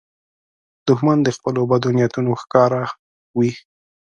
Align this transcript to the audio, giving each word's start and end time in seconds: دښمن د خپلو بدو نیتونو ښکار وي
دښمن 0.87 1.17
د 1.23 1.29
خپلو 1.35 1.61
بدو 1.71 1.89
نیتونو 1.97 2.31
ښکار 2.41 2.71
وي 3.37 3.51